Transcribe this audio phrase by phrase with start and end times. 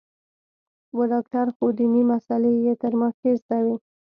[0.97, 3.75] و ډاکتر خو ديني مسالې يې تر ما ښې زده وې.